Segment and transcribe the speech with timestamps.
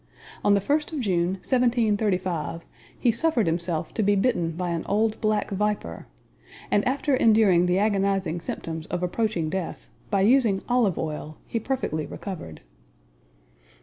[0.43, 2.65] On the first of June, 1735,
[2.97, 6.07] he suffered himself to be bitten by an old black viper;
[6.71, 12.07] and after enduring the agonizing symptoms of approaching death, by using olive oil he perfectly
[12.07, 12.61] recovered.